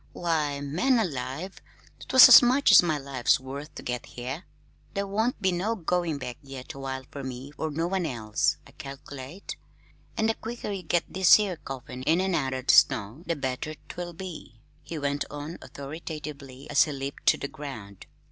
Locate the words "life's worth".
2.97-3.75